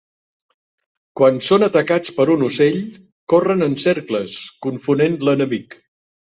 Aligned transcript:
Quan 1.21 1.37
són 1.47 1.65
atacats 1.67 2.15
per 2.17 2.27
un 2.37 2.47
ocell, 2.49 2.81
corren 3.35 3.63
en 3.69 3.79
cercles, 3.85 4.37
confonent 4.69 5.23
l'enemic. 5.31 5.81